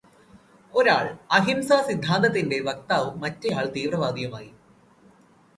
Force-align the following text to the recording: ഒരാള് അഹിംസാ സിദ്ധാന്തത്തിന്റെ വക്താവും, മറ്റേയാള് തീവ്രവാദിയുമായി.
ഒരാള് 0.73 1.11
അഹിംസാ 1.31 1.77
സിദ്ധാന്തത്തിന്റെ 1.81 2.59
വക്താവും, 2.59 3.19
മറ്റേയാള് 3.19 3.75
തീവ്രവാദിയുമായി. 3.75 4.51